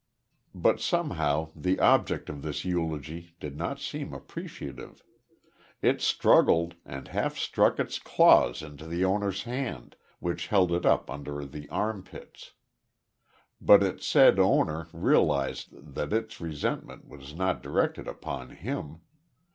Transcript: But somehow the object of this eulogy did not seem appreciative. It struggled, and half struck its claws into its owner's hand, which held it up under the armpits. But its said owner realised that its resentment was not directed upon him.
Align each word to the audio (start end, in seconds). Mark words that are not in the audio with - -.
But 0.55 0.79
somehow 0.79 1.51
the 1.55 1.79
object 1.79 2.27
of 2.27 2.41
this 2.41 2.65
eulogy 2.65 3.35
did 3.39 3.55
not 3.55 3.79
seem 3.79 4.15
appreciative. 4.15 5.03
It 5.83 6.01
struggled, 6.01 6.73
and 6.85 7.09
half 7.09 7.37
struck 7.37 7.77
its 7.79 7.99
claws 7.99 8.63
into 8.63 8.89
its 8.89 9.03
owner's 9.03 9.43
hand, 9.43 9.95
which 10.17 10.47
held 10.47 10.71
it 10.71 10.87
up 10.87 11.11
under 11.11 11.45
the 11.45 11.69
armpits. 11.69 12.53
But 13.61 13.83
its 13.83 14.07
said 14.07 14.39
owner 14.39 14.87
realised 14.91 15.67
that 15.93 16.13
its 16.13 16.41
resentment 16.41 17.07
was 17.07 17.35
not 17.35 17.61
directed 17.61 18.07
upon 18.07 18.49
him. 18.49 19.01